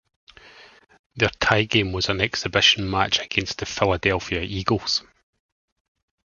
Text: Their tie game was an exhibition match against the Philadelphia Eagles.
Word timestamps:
Their 1.15 1.29
tie 1.39 1.65
game 1.65 1.91
was 1.91 2.09
an 2.09 2.21
exhibition 2.21 2.89
match 2.89 3.19
against 3.19 3.59
the 3.59 3.67
Philadelphia 3.67 4.41
Eagles. 4.41 5.03